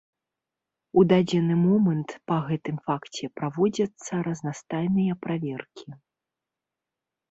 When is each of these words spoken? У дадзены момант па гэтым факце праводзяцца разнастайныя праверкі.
У 1.01 1.03
дадзены 1.11 1.57
момант 1.65 2.09
па 2.33 2.37
гэтым 2.49 2.81
факце 2.89 3.23
праводзяцца 3.37 4.13
разнастайныя 4.33 5.13
праверкі. 5.29 5.89